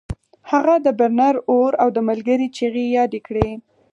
[0.51, 3.49] هغه د برنر اور او د ملګري چیغې یادې کړې